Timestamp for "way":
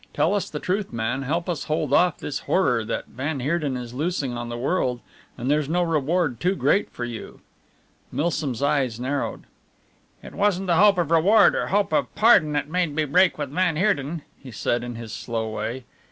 15.47-15.83